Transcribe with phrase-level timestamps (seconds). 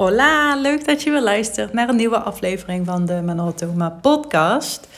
[0.00, 4.88] Hola, leuk dat je weer luistert naar een nieuwe aflevering van de Manotoma podcast.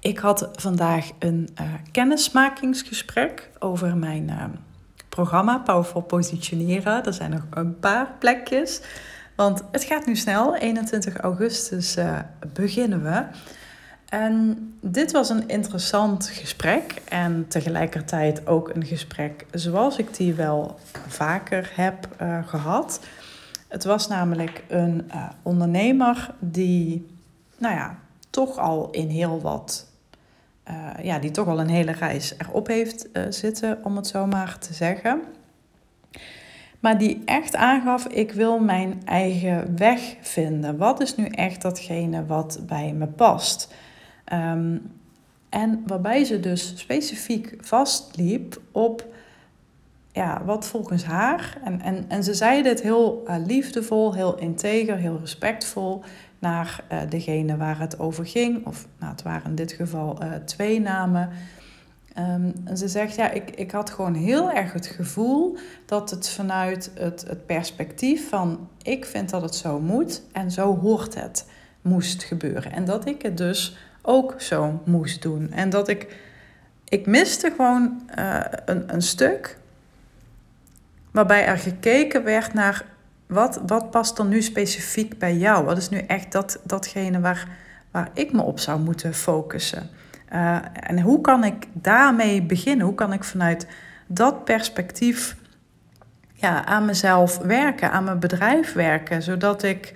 [0.00, 4.44] Ik had vandaag een uh, kennismakingsgesprek over mijn uh,
[5.08, 7.04] programma Powerful Positioneren.
[7.04, 8.80] Er zijn nog een paar plekjes,
[9.36, 10.56] want het gaat nu snel.
[10.56, 12.18] 21 augustus uh,
[12.52, 13.24] beginnen we.
[14.08, 20.78] En dit was een interessant gesprek en tegelijkertijd ook een gesprek zoals ik die wel
[21.08, 22.08] vaker heb
[22.46, 23.00] gehad.
[23.72, 27.06] Het was namelijk een uh, ondernemer die,
[27.58, 27.98] nou ja,
[28.30, 29.90] toch al in heel wat,
[30.70, 34.26] uh, ja, die toch al een hele reis erop heeft uh, zitten, om het zo
[34.26, 35.20] maar te zeggen.
[36.80, 40.76] Maar die echt aangaf, ik wil mijn eigen weg vinden.
[40.76, 43.74] Wat is nu echt datgene wat bij me past?
[44.32, 44.92] Um,
[45.48, 49.11] en waarbij ze dus specifiek vastliep op
[50.12, 51.58] ja, wat volgens haar.
[51.64, 56.02] En, en, en ze zei dit heel uh, liefdevol, heel integer, heel respectvol
[56.38, 58.66] naar uh, degene waar het over ging.
[58.66, 61.30] Of nou, het waren in dit geval uh, twee namen.
[62.18, 66.28] Um, en ze zegt, ja, ik, ik had gewoon heel erg het gevoel dat het
[66.28, 71.46] vanuit het, het perspectief van ik vind dat het zo moet en zo hoort het,
[71.82, 72.72] moest gebeuren.
[72.72, 75.52] En dat ik het dus ook zo moest doen.
[75.52, 76.16] En dat ik,
[76.88, 78.02] ik miste gewoon
[78.64, 79.58] een, een stuk
[81.12, 82.84] waarbij er gekeken werd naar
[83.26, 85.64] wat, wat past er nu specifiek bij jou?
[85.64, 87.48] Wat is nu echt dat, datgene waar,
[87.90, 89.88] waar ik me op zou moeten focussen?
[90.32, 92.86] Uh, en hoe kan ik daarmee beginnen?
[92.86, 93.66] Hoe kan ik vanuit
[94.06, 95.36] dat perspectief
[96.32, 99.94] ja, aan mezelf werken, aan mijn bedrijf werken, zodat ik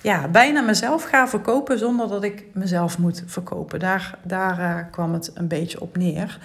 [0.00, 3.78] ja, bijna mezelf ga verkopen zonder dat ik mezelf moet verkopen?
[3.78, 6.38] Daar, daar uh, kwam het een beetje op neer.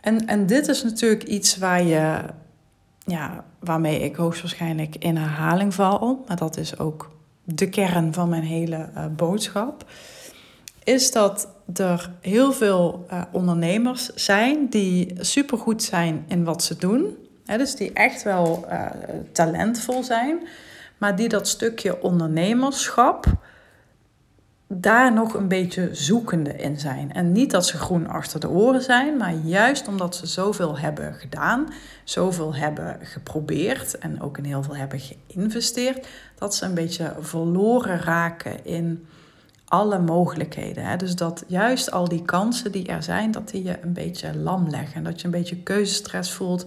[0.00, 2.20] En, en dit is natuurlijk iets waar je
[3.04, 7.10] ja, waarmee ik hoogstwaarschijnlijk in herhaling val, maar dat is ook
[7.44, 9.84] de kern van mijn hele uh, boodschap,
[10.84, 17.16] is dat er heel veel uh, ondernemers zijn die supergoed zijn in wat ze doen.
[17.44, 18.86] Dus die echt wel uh,
[19.32, 20.38] talentvol zijn,
[20.98, 23.26] maar die dat stukje ondernemerschap
[24.68, 27.12] daar nog een beetje zoekende in zijn.
[27.12, 31.14] En niet dat ze groen achter de oren zijn, maar juist omdat ze zoveel hebben
[31.14, 31.68] gedaan,
[32.04, 36.06] zoveel hebben geprobeerd en ook in heel veel hebben geïnvesteerd,
[36.38, 39.06] dat ze een beetje verloren raken in
[39.64, 40.98] alle mogelijkheden.
[40.98, 44.70] Dus dat juist al die kansen die er zijn, dat die je een beetje lam
[44.70, 44.94] leggen.
[44.94, 46.64] En dat je een beetje keuzestress voelt.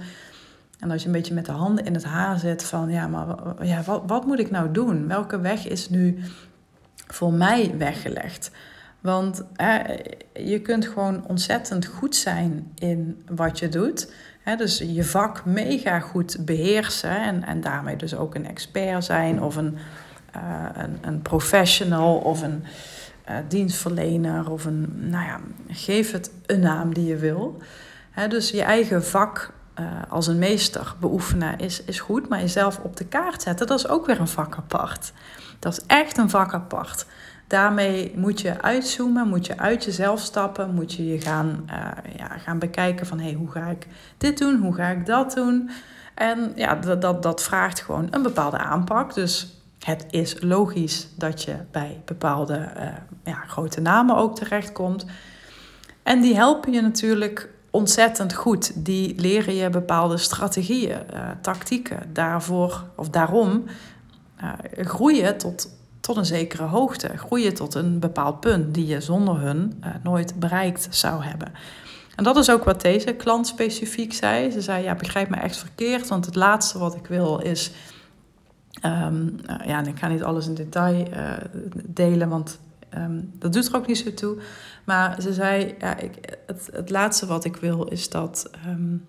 [0.79, 3.27] En dat je een beetje met de handen in het haar zit van, ja, maar
[3.65, 5.07] ja, wat, wat moet ik nou doen?
[5.07, 6.19] Welke weg is nu
[7.07, 8.51] voor mij weggelegd.
[9.01, 9.79] Want hè,
[10.33, 14.11] je kunt gewoon ontzettend goed zijn in wat je doet.
[14.41, 19.41] Hè, dus je vak mega goed beheersen en, en daarmee dus ook een expert zijn
[19.41, 19.77] of een,
[20.35, 22.63] uh, een, een, professional of een
[23.29, 27.61] uh, dienstverlener of een, nou ja, geef het een naam die je wil.
[28.11, 32.79] Hè, dus je eigen vak uh, als een meester beoefenen is, is goed, maar jezelf
[32.79, 35.13] op de kaart zetten, dat is ook weer een vak apart.
[35.59, 37.05] Dat is echt een vak apart.
[37.47, 42.27] Daarmee moet je uitzoomen, moet je uit jezelf stappen, moet je je gaan, uh, ja,
[42.27, 45.69] gaan bekijken van hey, hoe ga ik dit doen, hoe ga ik dat doen.
[46.15, 49.13] En ja, dat, dat, dat vraagt gewoon een bepaalde aanpak.
[49.13, 52.83] Dus het is logisch dat je bij bepaalde uh,
[53.23, 55.05] ja, grote namen ook terechtkomt.
[56.03, 58.85] En die helpen je natuurlijk ontzettend goed.
[58.85, 62.09] Die leren je bepaalde strategieën, uh, tactieken.
[62.13, 63.63] Daarvoor of daarom
[64.71, 67.17] groeien tot, tot een zekere hoogte.
[67.17, 71.51] Groeien tot een bepaald punt die je zonder hun uh, nooit bereikt zou hebben.
[72.15, 74.51] En dat is ook wat deze klant specifiek zei.
[74.51, 77.71] Ze zei, ja, begrijp me echt verkeerd, want het laatste wat ik wil is...
[78.85, 81.07] Um, ja, en ik ga niet alles in detail
[81.85, 82.59] delen, want
[82.97, 84.37] um, dat doet er ook niet zo toe.
[84.85, 88.49] Maar ze zei, ja, ik, het, het laatste wat ik wil is dat...
[88.67, 89.05] Um,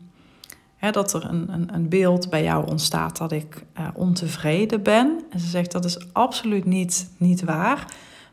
[0.80, 5.24] dat er een, een, een, beeld bij jou ontstaat dat ik uh, ontevreden ben.
[5.30, 7.86] En ze zegt dat is absoluut niet, niet waar.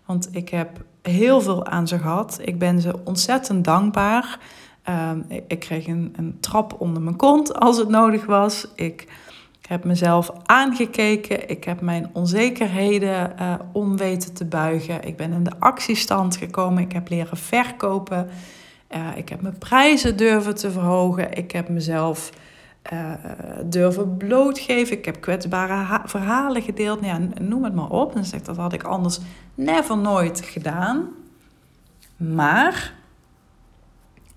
[0.06, 2.40] Want ik heb heel veel aan ze gehad.
[2.42, 4.40] Ik ben ze ontzettend dankbaar.
[5.28, 8.68] Ik, ik, kreeg een, een trap onder mijn kont als het nodig was.
[8.75, 9.08] Ik
[9.68, 11.50] heb mezelf aangekeken.
[11.50, 15.04] Ik heb mijn onzekerheden uh, om weten te buigen.
[15.04, 16.84] Ik ben in de actiestand gekomen.
[16.84, 18.30] Ik heb leren verkopen.
[18.90, 21.34] Uh, ik heb mijn prijzen durven te verhogen.
[21.34, 22.30] Ik heb mezelf
[22.94, 23.14] uh,
[23.66, 24.98] durven blootgeven.
[24.98, 27.02] Ik heb kwetsbare verhalen gedeeld.
[27.02, 28.16] Nou ja, noem het maar op.
[28.16, 29.20] En zegt dat had ik anders
[29.56, 31.08] never nooit gedaan.
[32.18, 32.94] Maar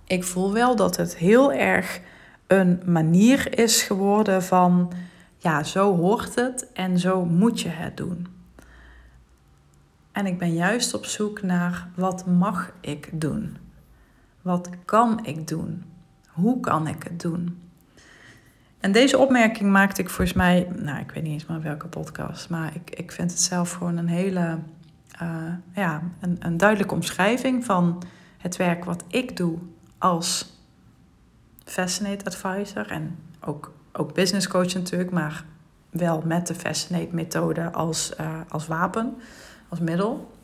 [0.06, 2.00] ik voel wel dat het heel erg
[2.46, 4.92] een manier is geworden van
[5.36, 8.26] ja, zo hoort het en zo moet je het doen.
[10.12, 13.56] En ik ben juist op zoek naar wat mag ik doen?
[14.48, 15.84] Wat kan ik doen?
[16.28, 17.62] Hoe kan ik het doen?
[18.80, 22.50] En deze opmerking maakte ik volgens mij, nou ik weet niet eens maar welke podcast,
[22.50, 24.58] maar ik, ik vind het zelf gewoon een hele,
[25.22, 28.02] uh, ja, een, een duidelijke omschrijving van
[28.38, 29.58] het werk wat ik doe
[29.98, 30.52] als
[31.64, 35.44] Fascinate Advisor en ook, ook business coach natuurlijk, maar
[35.90, 39.16] wel met de Fascinate methode als, uh, als wapen,
[39.68, 40.37] als middel.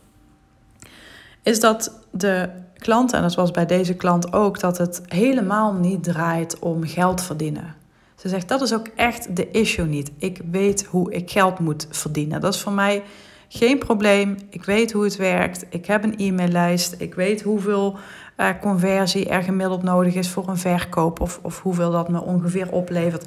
[1.45, 2.49] Is dat de
[2.79, 7.23] klanten, en dat was bij deze klant ook, dat het helemaal niet draait om geld
[7.23, 7.75] verdienen.
[8.15, 10.11] Ze zegt dat is ook echt de issue niet.
[10.19, 12.41] Ik weet hoe ik geld moet verdienen.
[12.41, 13.03] Dat is voor mij
[13.49, 14.37] geen probleem.
[14.51, 15.65] Ik weet hoe het werkt.
[15.69, 16.95] Ik heb een e-maillijst.
[16.99, 17.97] Ik weet hoeveel
[18.37, 21.21] uh, conversie er gemiddeld nodig is voor een verkoop.
[21.21, 23.25] Of, of hoeveel dat me ongeveer oplevert.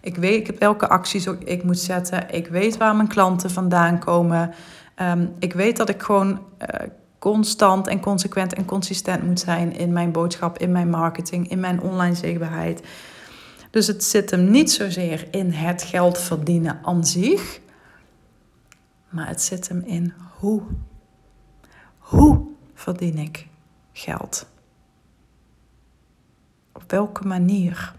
[0.00, 2.30] Ik weet welke acties ik moet zetten.
[2.30, 4.54] Ik weet waar mijn klanten vandaan komen.
[5.02, 6.86] Um, ik weet dat ik gewoon uh,
[7.20, 11.80] constant en consequent en consistent moet zijn in mijn boodschap, in mijn marketing, in mijn
[11.80, 12.82] online zichtbaarheid.
[13.70, 17.60] Dus het zit hem niet zozeer in het geld verdienen aan zich,
[19.08, 20.62] maar het zit hem in hoe.
[21.98, 23.46] Hoe verdien ik
[23.92, 24.46] geld?
[26.72, 27.94] Op welke manier?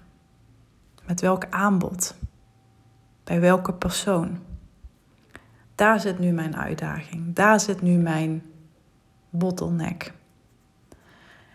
[1.06, 2.15] Met welk aanbod?
[3.24, 4.39] Bij welke persoon?
[5.75, 7.35] Daar zit nu mijn uitdaging.
[7.35, 8.50] Daar zit nu mijn
[9.31, 10.13] bottleneck.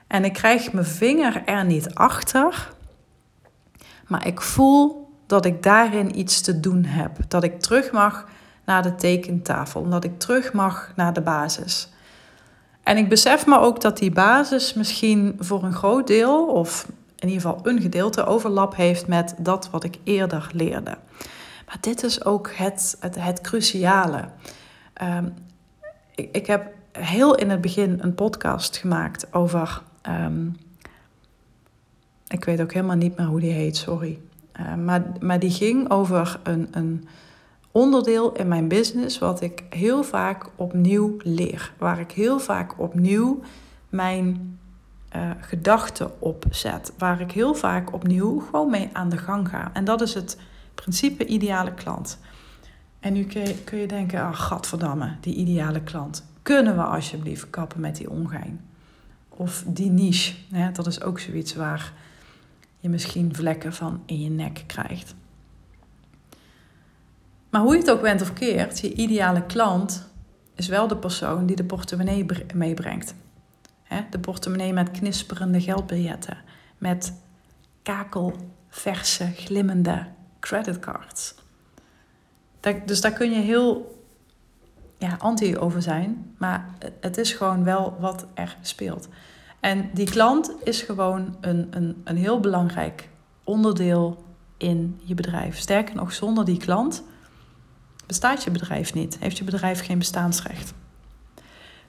[0.06, 2.72] En ik krijg mijn vinger er niet achter,
[4.06, 7.16] maar ik voel dat ik daarin iets te doen heb.
[7.28, 8.28] Dat ik terug mag
[8.64, 11.88] naar de tekentafel, dat ik terug mag naar de basis.
[12.82, 16.86] En ik besef me ook dat die basis misschien voor een groot deel, of
[17.16, 20.98] in ieder geval een gedeelte, overlap heeft met dat wat ik eerder leerde.
[21.66, 24.28] Maar dit is ook het, het, cruciale.
[25.02, 25.34] Um,
[26.14, 29.82] ik, ik heb heel in het begin een podcast gemaakt over.
[30.08, 30.56] Um,
[32.28, 34.18] ik weet ook helemaal niet meer hoe die heet, sorry.
[34.60, 37.08] Uh, maar, maar die ging over een, een
[37.70, 41.72] onderdeel in mijn business wat ik heel vaak opnieuw leer.
[41.78, 43.40] Waar ik heel vaak opnieuw
[43.88, 44.58] mijn
[45.16, 46.92] uh, gedachten opzet.
[46.98, 49.70] Waar ik heel vaak opnieuw gewoon mee aan de gang ga.
[49.72, 50.38] En dat is het
[50.74, 52.18] principe ideale klant.
[53.00, 56.24] En nu kun je, kun je denken, ah, oh, gadverdamme, die ideale klant.
[56.46, 58.60] Kunnen we alsjeblieft kappen met die ongein?
[59.28, 60.72] Of die niche, hè?
[60.72, 61.92] dat is ook zoiets waar
[62.78, 65.14] je misschien vlekken van in je nek krijgt.
[67.50, 70.08] Maar hoe je het ook bent of keert, je ideale klant
[70.54, 73.14] is wel de persoon die de portemonnee meebrengt.
[74.10, 76.38] De portemonnee met knisperende geldbiljetten,
[76.78, 77.12] met
[77.82, 80.06] kakelverse, glimmende
[80.40, 81.34] creditcards.
[82.84, 83.95] Dus daar kun je heel
[84.98, 89.08] ja, anti over zijn, maar het is gewoon wel wat er speelt.
[89.60, 93.08] En die klant is gewoon een, een, een heel belangrijk
[93.44, 94.24] onderdeel
[94.56, 95.58] in je bedrijf.
[95.58, 97.02] Sterker nog, zonder die klant
[98.06, 100.74] bestaat je bedrijf niet, heeft je bedrijf geen bestaansrecht.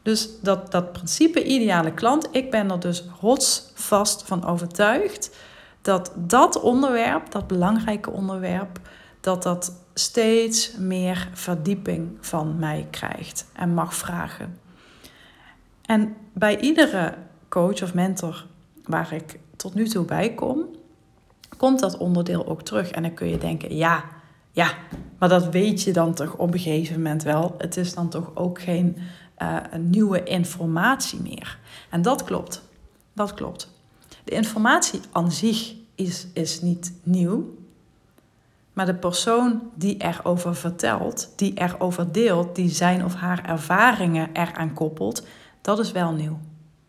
[0.02, 5.36] Dus dat, dat principe ideale klant, ik ben er dus rotsvast van overtuigd
[5.82, 8.80] dat dat onderwerp, dat belangrijke onderwerp,
[9.20, 14.60] dat dat steeds meer verdieping van mij krijgt en mag vragen.
[15.82, 17.14] En bij iedere
[17.50, 18.46] coach of mentor
[18.86, 20.66] waar ik tot nu toe bij kom,
[21.58, 22.92] komt dat onderdeel ook terug.
[22.92, 24.04] En dan kun je denken, ja,
[24.52, 24.74] ja,
[25.18, 27.56] maar dat weet je dan toch op een gegeven moment wel.
[27.58, 28.98] Het is dan toch ook geen
[29.42, 31.60] uh, nieuwe informatie meer.
[31.90, 32.62] En dat klopt.
[33.14, 33.72] Dat klopt.
[34.24, 37.56] De informatie aan zich is, is niet nieuw.
[38.78, 44.74] Maar de persoon die erover vertelt, die erover deelt, die zijn of haar ervaringen eraan
[44.74, 45.28] koppelt,
[45.62, 46.40] dat is wel nieuw.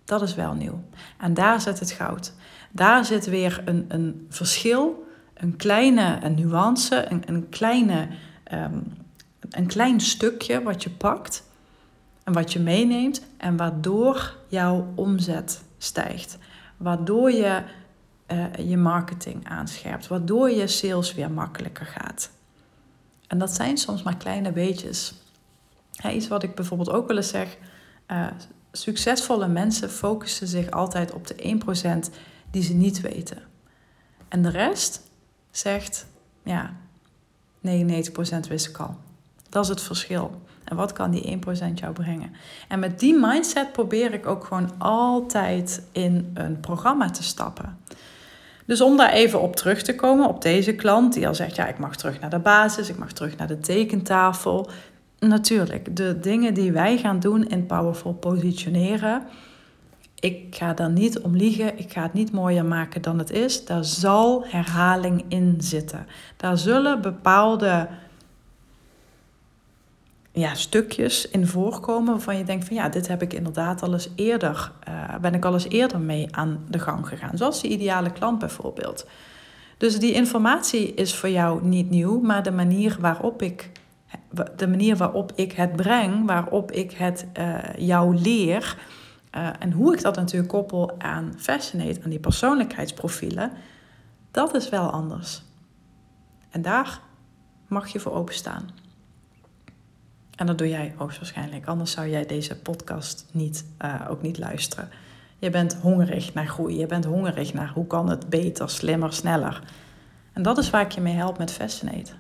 [0.05, 0.83] Dat is wel nieuw.
[1.19, 2.33] En daar zit het goud.
[2.71, 8.09] Daar zit weer een, een verschil, een kleine een nuance, een, een, kleine,
[8.53, 8.93] um,
[9.51, 11.45] een klein stukje wat je pakt
[12.25, 16.39] en wat je meeneemt en waardoor jouw omzet stijgt.
[16.77, 17.63] Waardoor je
[18.33, 22.31] uh, je marketing aanscherpt, waardoor je sales weer makkelijker gaat.
[23.27, 25.15] En dat zijn soms maar kleine beetjes.
[26.13, 27.57] iets wat ik bijvoorbeeld ook wel eens zeg:
[28.09, 28.27] uh,
[28.73, 31.61] succesvolle mensen focussen zich altijd op de
[32.09, 32.15] 1%
[32.51, 33.43] die ze niet weten.
[34.29, 35.01] En de rest
[35.51, 36.07] zegt:
[36.43, 36.75] ja,
[37.67, 37.71] 99%
[38.49, 38.97] wist ik al.
[39.49, 40.41] Dat is het verschil.
[40.65, 41.39] En wat kan die
[41.71, 42.33] 1% jou brengen?
[42.69, 47.79] En met die mindset probeer ik ook gewoon altijd in een programma te stappen.
[48.69, 51.67] Dus om daar even op terug te komen, op deze klant die al zegt, ja,
[51.67, 54.69] ik mag terug naar de basis, ik mag terug naar de tekentafel.
[55.19, 59.23] Natuurlijk, de dingen die wij gaan doen in Powerful Positioneren,
[60.21, 63.65] ik ga daar niet om liegen, ik ga het niet mooier maken dan het is.
[63.65, 66.07] Daar zal herhaling in zitten.
[66.37, 67.89] Daar zullen bepaalde
[70.33, 74.09] ja, stukjes in voorkomen waarvan je denkt van ja, dit heb ik inderdaad al eens
[74.15, 77.37] eerder, uh, ben ik al eerder mee aan de gang gegaan.
[77.37, 79.07] Zoals de ideale klant bijvoorbeeld.
[79.77, 83.71] Dus die informatie is voor jou niet nieuw, maar de manier waarop ik,
[84.57, 88.77] de manier waarop ik het breng, waarop ik het uh, jou leer
[89.37, 93.53] uh, en hoe ik dat natuurlijk koppel aan Fascinate, aan die persoonlijkheidsprofielen,
[94.31, 95.43] dat is wel anders.
[96.51, 97.01] En daar
[97.67, 98.71] mag je voor openstaan.
[100.39, 101.67] En dat doe jij hoogstwaarschijnlijk.
[101.67, 104.89] Anders zou jij deze podcast niet, uh, ook niet luisteren.
[105.39, 106.79] Je bent hongerig naar groei.
[106.79, 109.63] Je bent hongerig naar hoe kan het beter, slimmer, sneller.
[110.33, 112.13] En dat is waar ik je mee help met Fascinate.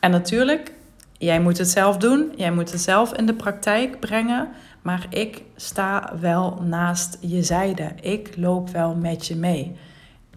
[0.00, 0.72] En natuurlijk,
[1.18, 2.32] jij moet het zelf doen.
[2.36, 4.48] Jij moet het zelf in de praktijk brengen.
[4.82, 7.92] Maar ik sta wel naast je zijde.
[8.00, 9.76] Ik loop wel met je mee.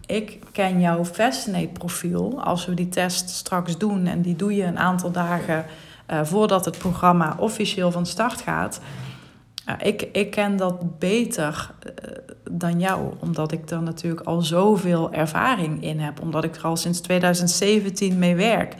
[0.06, 2.42] Ik ken jouw Fascinate profiel.
[2.42, 5.64] Als we die test straks doen en die doe je een aantal dagen
[6.10, 8.80] uh, voordat het programma officieel van start gaat.
[9.68, 11.92] Uh, ik, ik ken dat beter uh,
[12.50, 16.20] dan jou, omdat ik er natuurlijk al zoveel ervaring in heb.
[16.20, 18.74] Omdat ik er al sinds 2017 mee werk.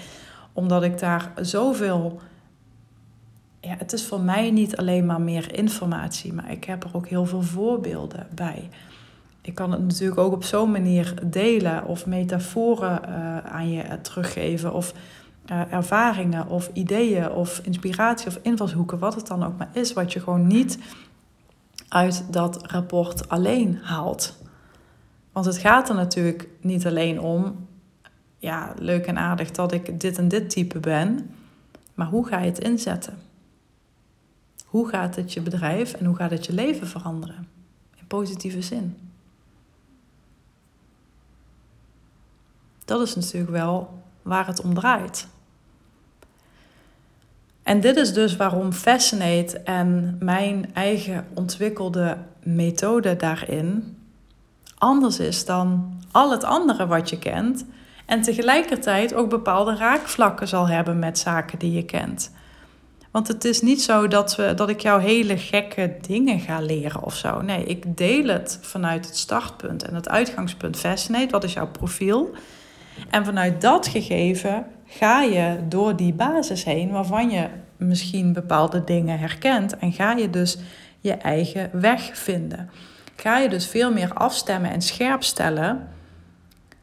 [0.53, 2.21] Omdat ik daar zoveel.
[3.61, 7.09] Ja, het is voor mij niet alleen maar meer informatie, maar ik heb er ook
[7.09, 8.69] heel veel voorbeelden bij.
[9.41, 13.05] Ik kan het natuurlijk ook op zo'n manier delen of metaforen
[13.45, 14.75] aan je teruggeven.
[14.75, 14.95] Of
[15.51, 20.13] uh, ervaringen of ideeën of inspiratie of invalshoeken, wat het dan ook maar is, wat
[20.13, 20.79] je gewoon niet
[21.89, 24.37] uit dat rapport alleen haalt.
[25.33, 27.67] Want het gaat er natuurlijk niet alleen om,
[28.39, 31.31] ja, leuk en aardig dat ik dit en dit type ben,
[31.95, 33.19] maar hoe ga je het inzetten?
[34.65, 37.49] Hoe gaat het je bedrijf en hoe gaat het je leven veranderen?
[37.97, 38.97] In positieve zin.
[42.85, 45.29] Dat is natuurlijk wel waar het om draait.
[47.69, 53.97] En dit is dus waarom Fascinate en mijn eigen ontwikkelde methode daarin
[54.79, 57.65] anders is dan al het andere wat je kent.
[58.07, 62.33] En tegelijkertijd ook bepaalde raakvlakken zal hebben met zaken die je kent.
[63.11, 67.03] Want het is niet zo dat, we, dat ik jou hele gekke dingen ga leren
[67.03, 67.41] of zo.
[67.41, 71.31] Nee, ik deel het vanuit het startpunt en het uitgangspunt Fascinate.
[71.31, 72.31] Wat is jouw profiel?
[73.11, 79.19] En vanuit dat gegeven ga je door die basis heen waarvan je misschien bepaalde dingen
[79.19, 80.59] herkent en ga je dus
[81.01, 82.71] je eigen weg vinden.
[83.17, 85.89] Ga je dus veel meer afstemmen en scherp stellen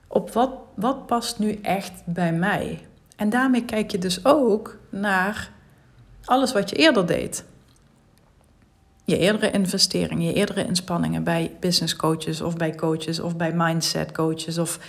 [0.07, 2.79] op wat, wat past nu echt bij mij.
[3.15, 5.51] En daarmee kijk je dus ook naar
[6.25, 7.45] alles wat je eerder deed.
[9.05, 14.12] Je eerdere investeringen, je eerdere inspanningen bij business coaches of bij coaches of bij mindset
[14.12, 14.79] coaches of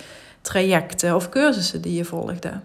[0.41, 2.61] trajecten of cursussen die je volgde.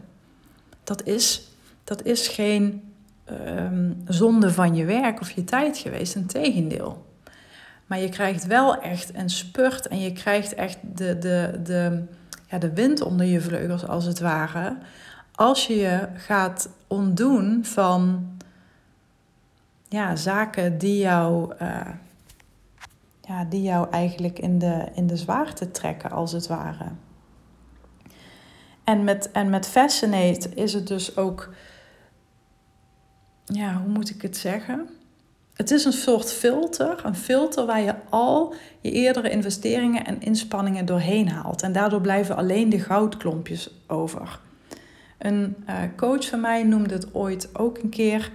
[0.85, 1.51] Dat is,
[1.85, 2.93] dat is geen
[3.31, 6.15] um, zonde van je werk of je tijd geweest.
[6.15, 7.11] Integendeel.
[7.87, 12.03] Maar je krijgt wel echt een spurt en je krijgt echt de, de, de,
[12.49, 14.77] ja, de wind onder je vleugels als het ware.
[15.35, 18.27] Als je je gaat ontdoen van
[19.89, 21.89] ja, zaken die jou, uh,
[23.21, 26.85] ja, die jou eigenlijk in de, in de zwaarte trekken als het ware.
[28.85, 31.49] En met, en met Fascinate is het dus ook,
[33.45, 34.89] ja, hoe moet ik het zeggen?
[35.55, 40.85] Het is een soort filter, een filter waar je al je eerdere investeringen en inspanningen
[40.85, 41.63] doorheen haalt.
[41.63, 44.41] En daardoor blijven alleen de goudklompjes over.
[45.19, 48.31] Een uh, coach van mij noemde het ooit ook een keer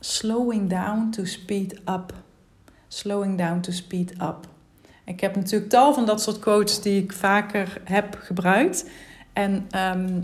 [0.00, 2.14] slowing down to speed up.
[2.88, 4.48] Slowing down to speed up.
[5.04, 8.84] Ik heb natuurlijk tal van dat soort quotes die ik vaker heb gebruikt.
[9.32, 10.22] En ehm,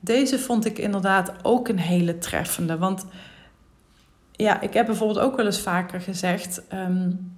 [0.00, 2.78] deze vond ik inderdaad ook een hele treffende.
[2.78, 3.06] Want
[4.32, 7.34] ja, ik heb bijvoorbeeld ook wel eens vaker gezegd um,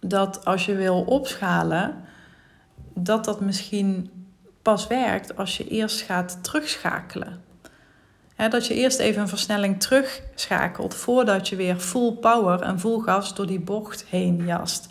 [0.00, 2.04] dat als je wil opschalen,
[2.94, 4.10] dat dat misschien
[4.62, 7.44] pas werkt als je eerst gaat terugschakelen.
[8.36, 13.34] dat je eerst even een versnelling terugschakelt voordat je weer full power en full gas
[13.34, 14.88] door die bocht heen jast.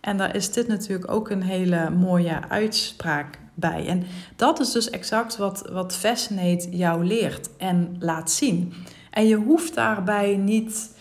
[0.00, 3.86] En daar is dit natuurlijk ook een hele mooie uitspraak bij.
[3.86, 4.02] En
[4.36, 8.72] dat is dus exact wat, wat Fascinate jou leert en laat zien.
[9.10, 10.94] En je hoeft daarbij niet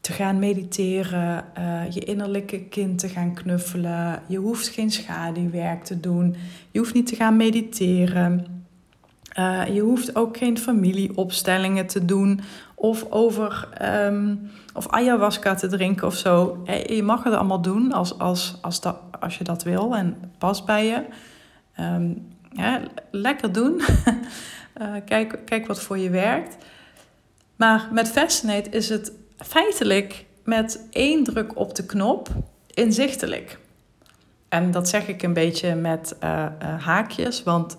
[0.00, 4.22] te gaan mediteren, uh, je innerlijke kind te gaan knuffelen.
[4.26, 6.36] Je hoeft geen schaduwwerk te doen.
[6.70, 8.46] Je hoeft niet te gaan mediteren.
[9.38, 12.40] Uh, je hoeft ook geen familieopstellingen te doen
[12.74, 16.62] of over um, of ayahuasca te drinken of zo.
[16.86, 20.64] Je mag het allemaal doen als, als, als, dat, als je dat wil en past
[20.64, 21.04] bij je.
[21.80, 23.80] Um, ja, lekker doen.
[23.80, 26.56] uh, kijk, kijk wat voor je werkt.
[27.56, 32.28] Maar met Fascinate is het feitelijk met één druk op de knop
[32.66, 33.58] inzichtelijk.
[34.48, 37.76] En dat zeg ik een beetje met uh, uh, haakjes, want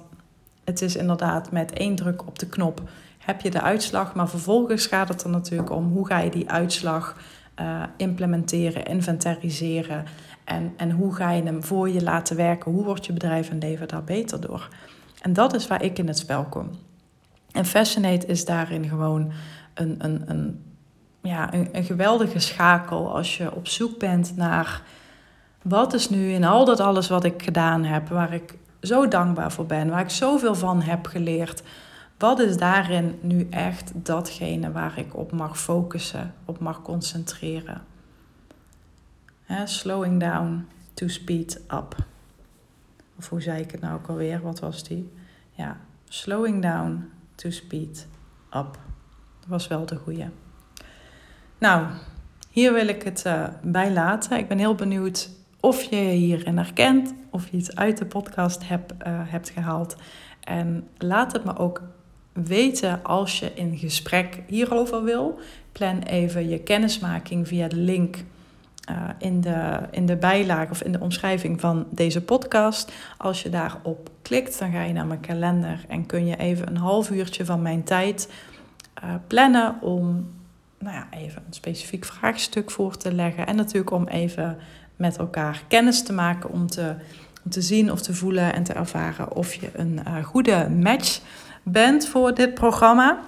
[0.63, 2.81] het is inderdaad met één druk op de knop
[3.25, 6.49] heb je de uitslag, maar vervolgens gaat het er natuurlijk om hoe ga je die
[6.49, 7.17] uitslag
[7.59, 10.05] uh, implementeren, inventariseren
[10.45, 13.57] en, en hoe ga je hem voor je laten werken, hoe wordt je bedrijf en
[13.57, 14.69] leven daar beter door.
[15.21, 16.69] En dat is waar ik in het spel kom.
[17.51, 19.31] En Fascinate is daarin gewoon
[19.73, 20.63] een, een, een,
[21.21, 24.81] ja, een, een geweldige schakel als je op zoek bent naar
[25.61, 29.51] wat is nu in al dat alles wat ik gedaan heb, waar ik zo dankbaar
[29.51, 31.63] voor ben, waar ik zoveel van heb geleerd.
[32.17, 37.81] Wat is daarin nu echt datgene waar ik op mag focussen, op mag concentreren?
[39.65, 41.95] Slowing down to speed up.
[43.17, 44.41] Of hoe zei ik het nou ook alweer?
[44.41, 45.11] Wat was die?
[45.51, 48.07] Ja, slowing down to speed
[48.47, 48.79] up.
[49.39, 50.29] Dat was wel de goede.
[51.57, 51.87] Nou,
[52.49, 54.37] hier wil ik het uh, bij laten.
[54.37, 58.91] Ik ben heel benieuwd of je hierin herkent, of je iets uit de podcast hebt,
[58.91, 59.95] uh, hebt gehaald.
[60.39, 61.81] En laat het me ook
[62.33, 65.39] weten als je in gesprek hierover wil.
[65.71, 68.23] Plan even je kennismaking via de link
[68.89, 72.91] uh, in, de, in de bijlage of in de omschrijving van deze podcast.
[73.17, 76.77] Als je daarop klikt, dan ga je naar mijn kalender en kun je even een
[76.77, 78.31] half uurtje van mijn tijd
[79.03, 80.33] uh, plannen om
[80.79, 83.47] nou ja, even een specifiek vraagstuk voor te leggen.
[83.47, 84.57] En natuurlijk om even
[84.95, 86.95] met elkaar kennis te maken, om te,
[87.43, 91.19] om te zien of te voelen en te ervaren of je een uh, goede match
[91.63, 93.19] bent voor dit programma.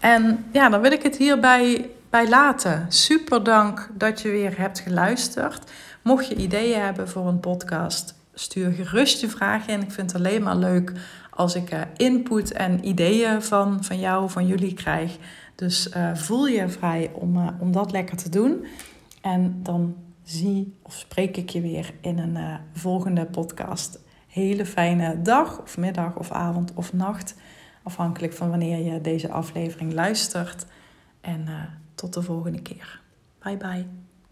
[0.00, 2.86] En ja, dan wil ik het hierbij bij laten.
[2.88, 5.70] Super dank dat je weer hebt geluisterd.
[6.02, 9.82] Mocht je ideeën hebben voor een podcast, stuur gerust je vragen in.
[9.82, 10.92] Ik vind het alleen maar leuk
[11.30, 15.16] als ik uh, input en ideeën van, van jou, van jullie krijg.
[15.54, 18.66] Dus uh, voel je vrij om, uh, om dat lekker te doen.
[19.20, 25.60] En dan zie of spreek ik je weer in een volgende podcast hele fijne dag
[25.62, 27.34] of middag of avond of nacht.
[27.82, 30.66] Afhankelijk van wanneer je deze aflevering luistert.
[31.20, 31.48] En
[31.96, 33.00] tot de volgende keer.
[33.42, 34.05] Bye bye.